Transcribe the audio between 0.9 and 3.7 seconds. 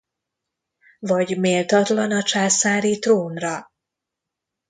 Vagy méltatlan a császári trónra?